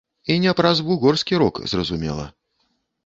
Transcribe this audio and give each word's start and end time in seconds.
І 0.35 0.37
не 0.45 0.53
праз 0.59 0.81
вугорскі 0.87 1.39
рок, 1.43 1.63
зразумела. 1.75 2.29